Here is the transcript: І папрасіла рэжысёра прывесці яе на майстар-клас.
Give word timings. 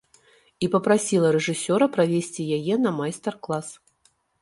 І 0.67 0.69
папрасіла 0.75 1.29
рэжысёра 1.37 1.85
прывесці 1.99 2.49
яе 2.59 2.75
на 2.89 2.99
майстар-клас. 2.99 3.67